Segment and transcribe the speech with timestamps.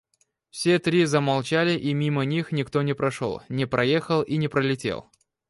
[0.49, 5.11] Все три замолчали и мимо них никто не прошел, не проехал и не пролетел.